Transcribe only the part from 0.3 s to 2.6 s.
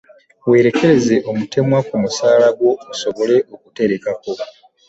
Weerekereze omutemwa ku musaala